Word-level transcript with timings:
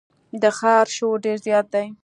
د 0.41 0.43
ښار 0.57 0.85
شور 0.95 1.15
ډېر 1.25 1.37
زیات 1.45 1.67
دی. 1.73 1.87